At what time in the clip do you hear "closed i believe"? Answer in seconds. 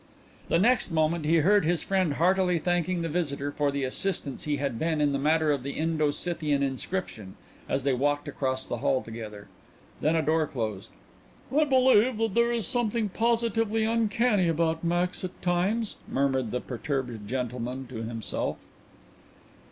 10.47-12.17